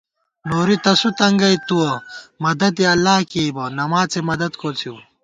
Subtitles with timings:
[0.49, 1.91] نوری تسُو تنگَئ تُوَہ،
[2.43, 4.95] مدد یَہ اللہ کېئیبہ، نماڅےمدد کوڅِئیؤ